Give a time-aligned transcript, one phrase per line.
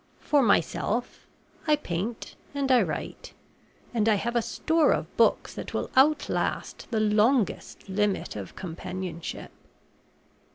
[0.19, 1.27] For myself,
[1.67, 3.33] I paint and I write,
[3.93, 9.51] and I have a store of books that will outlast the longest limit of companionship.